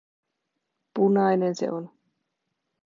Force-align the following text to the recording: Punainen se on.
Punainen 0.93 1.55
se 1.55 1.69
on. 1.71 1.85